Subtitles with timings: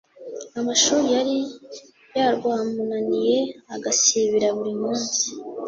[0.59, 1.37] amashuri yari
[2.17, 3.37] yarwamunaniye
[3.75, 5.23] agasibira buri munsi